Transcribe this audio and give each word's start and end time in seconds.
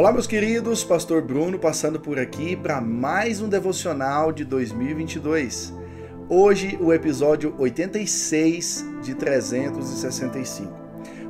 Olá, 0.00 0.10
meus 0.10 0.26
queridos, 0.26 0.82
Pastor 0.82 1.20
Bruno 1.20 1.58
passando 1.58 2.00
por 2.00 2.18
aqui 2.18 2.56
para 2.56 2.80
mais 2.80 3.42
um 3.42 3.50
devocional 3.50 4.32
de 4.32 4.46
2022. 4.46 5.74
Hoje, 6.26 6.78
o 6.80 6.90
episódio 6.90 7.54
86 7.58 8.82
de 9.02 9.14
365. 9.14 10.72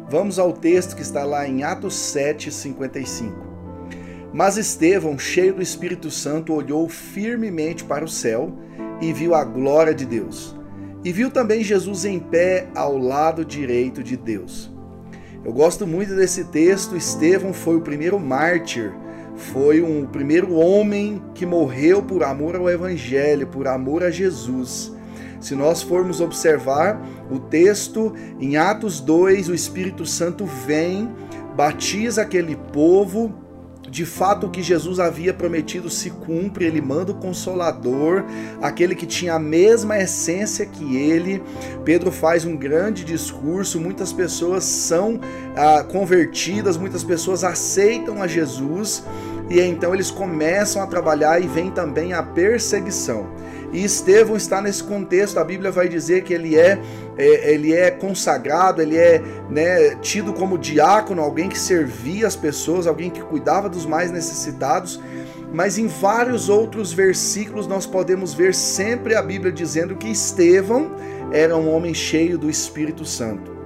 Vamos 0.08 0.38
ao 0.38 0.52
texto 0.52 0.94
que 0.94 1.02
está 1.02 1.24
lá 1.24 1.48
em 1.48 1.64
Atos 1.64 1.96
7, 1.96 2.52
55. 2.52 3.34
Mas 4.32 4.56
Estevão, 4.56 5.18
cheio 5.18 5.52
do 5.52 5.62
Espírito 5.62 6.08
Santo, 6.08 6.54
olhou 6.54 6.88
firmemente 6.88 7.82
para 7.82 8.04
o 8.04 8.08
céu 8.08 8.56
e 9.00 9.12
viu 9.12 9.34
a 9.34 9.42
glória 9.42 9.92
de 9.92 10.06
Deus. 10.06 10.56
E 11.04 11.10
viu 11.10 11.28
também 11.28 11.64
Jesus 11.64 12.04
em 12.04 12.20
pé 12.20 12.68
ao 12.76 12.96
lado 12.96 13.44
direito 13.44 14.00
de 14.00 14.16
Deus. 14.16 14.72
Eu 15.42 15.52
gosto 15.52 15.86
muito 15.86 16.14
desse 16.14 16.44
texto. 16.44 16.96
Estevão 16.96 17.52
foi 17.52 17.76
o 17.76 17.80
primeiro 17.80 18.20
mártir, 18.20 18.92
foi 19.34 19.80
um 19.80 20.06
primeiro 20.06 20.54
homem 20.54 21.22
que 21.34 21.46
morreu 21.46 22.02
por 22.02 22.22
amor 22.22 22.56
ao 22.56 22.68
Evangelho, 22.68 23.46
por 23.46 23.66
amor 23.66 24.02
a 24.02 24.10
Jesus. 24.10 24.92
Se 25.40 25.54
nós 25.54 25.80
formos 25.80 26.20
observar 26.20 27.00
o 27.30 27.38
texto, 27.38 28.12
em 28.38 28.58
Atos 28.58 29.00
2, 29.00 29.48
o 29.48 29.54
Espírito 29.54 30.04
Santo 30.04 30.44
vem, 30.44 31.10
batiza 31.56 32.20
aquele 32.20 32.56
povo 32.56 33.34
de 33.90 34.06
fato 34.06 34.46
o 34.46 34.50
que 34.50 34.62
Jesus 34.62 35.00
havia 35.00 35.34
prometido 35.34 35.90
se 35.90 36.10
cumpre, 36.10 36.64
ele 36.64 36.80
manda 36.80 37.10
o 37.10 37.16
consolador, 37.16 38.24
aquele 38.62 38.94
que 38.94 39.04
tinha 39.04 39.34
a 39.34 39.38
mesma 39.38 39.98
essência 39.98 40.64
que 40.64 40.96
ele. 40.96 41.42
Pedro 41.84 42.12
faz 42.12 42.44
um 42.44 42.56
grande 42.56 43.04
discurso, 43.04 43.80
muitas 43.80 44.12
pessoas 44.12 44.62
são 44.62 45.18
ah, 45.56 45.82
convertidas, 45.82 46.76
muitas 46.76 47.02
pessoas 47.02 47.42
aceitam 47.42 48.22
a 48.22 48.28
Jesus 48.28 49.02
e 49.50 49.60
então 49.60 49.92
eles 49.92 50.12
começam 50.12 50.80
a 50.80 50.86
trabalhar 50.86 51.42
e 51.42 51.48
vem 51.48 51.72
também 51.72 52.12
a 52.12 52.22
perseguição. 52.22 53.26
E 53.72 53.84
Estevão 53.84 54.36
está 54.36 54.60
nesse 54.60 54.82
contexto, 54.82 55.38
a 55.38 55.44
Bíblia 55.44 55.70
vai 55.70 55.88
dizer 55.88 56.24
que 56.24 56.34
ele 56.34 56.56
é, 56.56 56.80
é 57.16 57.52
ele 57.54 57.72
é 57.72 57.90
consagrado, 57.90 58.82
ele 58.82 58.96
é 58.96 59.22
né, 59.48 59.94
tido 59.96 60.32
como 60.32 60.58
diácono, 60.58 61.22
alguém 61.22 61.48
que 61.48 61.58
servia 61.58 62.26
as 62.26 62.34
pessoas, 62.34 62.86
alguém 62.86 63.10
que 63.10 63.22
cuidava 63.22 63.68
dos 63.68 63.86
mais 63.86 64.10
necessitados. 64.10 65.00
Mas 65.52 65.78
em 65.78 65.86
vários 65.86 66.48
outros 66.48 66.92
versículos 66.92 67.66
nós 67.66 67.86
podemos 67.86 68.34
ver 68.34 68.54
sempre 68.54 69.14
a 69.14 69.22
Bíblia 69.22 69.52
dizendo 69.52 69.96
que 69.96 70.08
Estevão 70.08 70.92
era 71.32 71.56
um 71.56 71.72
homem 71.72 71.94
cheio 71.94 72.38
do 72.38 72.50
Espírito 72.50 73.04
Santo. 73.04 73.58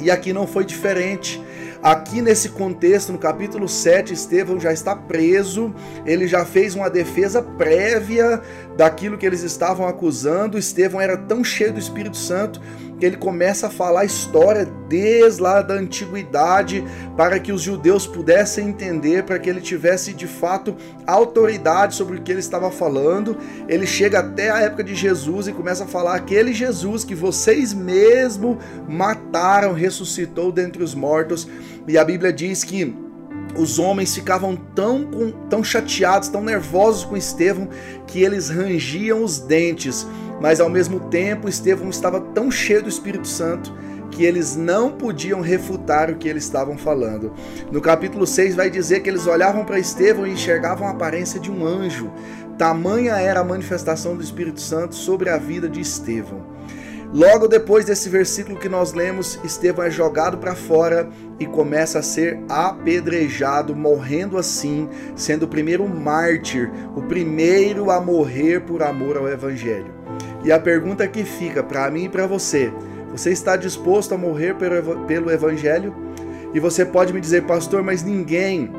E 0.00 0.10
aqui 0.10 0.32
não 0.32 0.46
foi 0.46 0.64
diferente. 0.64 1.42
Aqui 1.82 2.20
nesse 2.20 2.48
contexto, 2.48 3.12
no 3.12 3.18
capítulo 3.18 3.68
7, 3.68 4.12
Estevão 4.12 4.58
já 4.58 4.72
está 4.72 4.96
preso, 4.96 5.72
ele 6.04 6.26
já 6.26 6.44
fez 6.44 6.74
uma 6.74 6.90
defesa 6.90 7.40
prévia 7.40 8.42
daquilo 8.76 9.16
que 9.16 9.24
eles 9.24 9.42
estavam 9.42 9.86
acusando. 9.86 10.58
Estevão 10.58 11.00
era 11.00 11.16
tão 11.16 11.44
cheio 11.44 11.72
do 11.72 11.78
Espírito 11.78 12.16
Santo 12.16 12.60
que 12.98 13.06
ele 13.06 13.16
começa 13.16 13.68
a 13.68 13.70
falar 13.70 14.00
a 14.00 14.04
história 14.04 14.68
desde 14.88 15.40
lá 15.40 15.62
da 15.62 15.74
antiguidade 15.74 16.84
para 17.16 17.38
que 17.38 17.52
os 17.52 17.62
judeus 17.62 18.06
pudessem 18.06 18.68
entender, 18.68 19.22
para 19.22 19.38
que 19.38 19.48
ele 19.48 19.60
tivesse 19.60 20.12
de 20.12 20.26
fato 20.26 20.76
autoridade 21.06 21.94
sobre 21.94 22.16
o 22.16 22.22
que 22.22 22.32
ele 22.32 22.40
estava 22.40 22.70
falando. 22.70 23.36
Ele 23.68 23.86
chega 23.86 24.18
até 24.18 24.50
a 24.50 24.60
época 24.60 24.82
de 24.82 24.94
Jesus 24.94 25.46
e 25.46 25.52
começa 25.52 25.84
a 25.84 25.86
falar 25.86 26.16
aquele 26.16 26.52
Jesus 26.52 27.04
que 27.04 27.14
vocês 27.14 27.72
mesmo 27.72 28.58
mataram, 28.88 29.72
ressuscitou 29.72 30.50
dentre 30.50 30.82
os 30.82 30.94
mortos. 30.94 31.46
E 31.88 31.98
a 31.98 32.04
Bíblia 32.04 32.32
diz 32.32 32.62
que 32.62 32.94
os 33.56 33.78
homens 33.78 34.14
ficavam 34.14 34.54
tão, 34.54 35.08
tão 35.48 35.64
chateados, 35.64 36.28
tão 36.28 36.44
nervosos 36.44 37.04
com 37.04 37.16
Estevão, 37.16 37.68
que 38.06 38.22
eles 38.22 38.50
rangiam 38.50 39.24
os 39.24 39.38
dentes 39.38 40.06
mas 40.40 40.60
ao 40.60 40.68
mesmo 40.68 41.00
tempo 41.00 41.48
Estevão 41.48 41.90
estava 41.90 42.20
tão 42.20 42.50
cheio 42.50 42.82
do 42.82 42.88
Espírito 42.88 43.26
Santo 43.26 43.72
que 44.10 44.24
eles 44.24 44.56
não 44.56 44.90
podiam 44.90 45.40
refutar 45.40 46.10
o 46.10 46.16
que 46.16 46.28
eles 46.28 46.44
estavam 46.44 46.78
falando. 46.78 47.32
No 47.70 47.80
capítulo 47.80 48.26
6 48.26 48.54
vai 48.54 48.70
dizer 48.70 49.00
que 49.00 49.08
eles 49.08 49.26
olhavam 49.26 49.64
para 49.64 49.78
Estevão 49.78 50.26
e 50.26 50.32
enxergavam 50.32 50.88
a 50.88 50.92
aparência 50.92 51.38
de 51.38 51.50
um 51.50 51.66
anjo. 51.66 52.10
Tamanha 52.56 53.12
era 53.16 53.40
a 53.40 53.44
manifestação 53.44 54.16
do 54.16 54.22
Espírito 54.22 54.60
Santo 54.60 54.94
sobre 54.94 55.28
a 55.28 55.36
vida 55.36 55.68
de 55.68 55.80
Estevão. 55.80 56.42
Logo 57.12 57.48
depois 57.48 57.86
desse 57.86 58.08
versículo 58.10 58.58
que 58.58 58.68
nós 58.68 58.92
lemos, 58.92 59.40
Estevão 59.42 59.84
é 59.84 59.90
jogado 59.90 60.36
para 60.36 60.54
fora 60.54 61.08
e 61.40 61.46
começa 61.46 62.00
a 62.00 62.02
ser 62.02 62.38
apedrejado, 62.48 63.74
morrendo 63.74 64.36
assim, 64.36 64.88
sendo 65.16 65.44
o 65.44 65.48
primeiro 65.48 65.88
mártir, 65.88 66.70
o 66.94 67.00
primeiro 67.02 67.90
a 67.90 67.98
morrer 67.98 68.60
por 68.60 68.82
amor 68.82 69.16
ao 69.16 69.26
Evangelho. 69.26 69.92
E 70.44 70.52
a 70.52 70.60
pergunta 70.60 71.08
que 71.08 71.24
fica 71.24 71.62
para 71.62 71.90
mim 71.90 72.04
e 72.04 72.08
para 72.10 72.26
você: 72.26 72.70
você 73.10 73.30
está 73.30 73.56
disposto 73.56 74.14
a 74.14 74.18
morrer 74.18 74.54
pelo 75.06 75.30
Evangelho? 75.30 75.94
E 76.52 76.60
você 76.60 76.84
pode 76.84 77.12
me 77.12 77.20
dizer, 77.20 77.44
pastor, 77.44 77.82
mas 77.82 78.02
ninguém, 78.02 78.70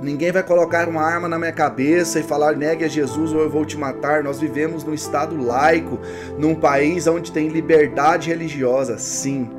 ninguém 0.00 0.32
vai 0.32 0.42
colocar 0.42 0.88
uma 0.88 1.02
arma 1.02 1.28
na 1.28 1.38
minha 1.38 1.52
cabeça 1.52 2.20
e 2.20 2.22
falar 2.22 2.56
negue 2.56 2.84
a 2.84 2.88
Jesus 2.88 3.32
ou 3.32 3.40
eu 3.40 3.50
vou 3.50 3.64
te 3.64 3.76
matar. 3.76 4.22
Nós 4.22 4.40
vivemos 4.40 4.84
num 4.84 4.94
estado 4.94 5.36
laico, 5.40 5.98
num 6.38 6.54
país 6.54 7.06
onde 7.06 7.32
tem 7.32 7.48
liberdade 7.48 8.30
religiosa. 8.30 8.98
Sim. 8.98 9.50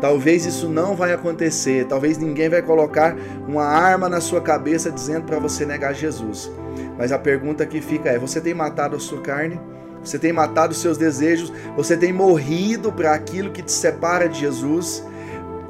Talvez 0.00 0.46
isso 0.46 0.68
não 0.68 0.96
vai 0.96 1.12
acontecer, 1.12 1.86
talvez 1.86 2.18
ninguém 2.18 2.48
vai 2.48 2.60
colocar 2.60 3.14
uma 3.46 3.64
arma 3.64 4.08
na 4.08 4.20
sua 4.20 4.40
cabeça 4.40 4.90
dizendo 4.90 5.26
para 5.26 5.38
você 5.38 5.64
negar 5.64 5.94
Jesus. 5.94 6.50
Mas 6.98 7.12
a 7.12 7.18
pergunta 7.18 7.64
que 7.64 7.80
fica 7.80 8.10
é: 8.10 8.18
você 8.18 8.40
tem 8.40 8.52
matado 8.52 8.96
a 8.96 8.98
sua 8.98 9.20
carne? 9.20 9.60
você 10.02 10.18
tem 10.18 10.32
matado 10.32 10.72
os 10.72 10.80
seus 10.80 10.98
desejos, 10.98 11.52
você 11.76 11.96
tem 11.96 12.12
morrido 12.12 12.92
para 12.92 13.14
aquilo 13.14 13.50
que 13.50 13.62
te 13.62 13.72
separa 13.72 14.28
de 14.28 14.40
Jesus, 14.40 15.04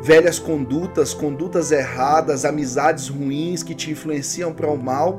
velhas 0.03 0.39
condutas, 0.39 1.15
condutas 1.15 1.71
erradas, 1.71 2.45
amizades 2.45 3.09
ruins 3.09 3.63
que 3.63 3.75
te 3.75 3.91
influenciam 3.91 4.53
para 4.53 4.69
o 4.69 4.77
mal. 4.77 5.19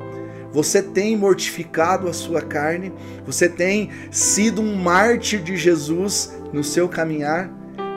Você 0.52 0.84
tem 0.84 1.18
mortificado 1.18 2.08
a 2.08 2.14
sua 2.14 2.42
carne, 2.42 2.94
você 3.26 3.50
tem 3.50 3.90
sido 4.12 4.62
um 4.62 4.76
mártir 4.76 5.42
de 5.42 5.56
Jesus 5.56 6.38
no 6.52 6.64
seu 6.64 6.88
caminhar. 6.88 7.50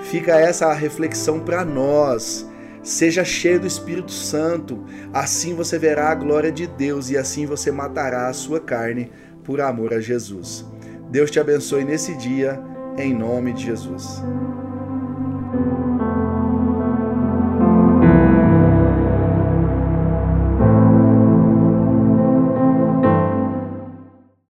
Fica 0.02 0.36
essa 0.36 0.72
reflexão 0.72 1.40
para 1.40 1.64
nós. 1.64 2.48
Seja 2.82 3.24
cheio 3.24 3.58
do 3.58 3.66
Espírito 3.66 4.12
Santo, 4.12 4.84
assim 5.12 5.56
você 5.56 5.76
verá 5.76 6.10
a 6.10 6.14
glória 6.14 6.52
de 6.52 6.68
Deus 6.68 7.10
e 7.10 7.18
assim 7.18 7.44
você 7.44 7.72
matará 7.72 8.28
a 8.28 8.32
sua 8.32 8.60
carne 8.60 9.10
por 9.42 9.60
amor 9.60 9.92
a 9.92 10.00
Jesus. 10.00 10.64
Deus 11.10 11.28
te 11.28 11.40
abençoe 11.40 11.84
nesse 11.84 12.14
dia, 12.16 12.60
em 12.96 13.12
nome 13.12 13.52
de 13.54 13.64
Jesus. 13.64 14.22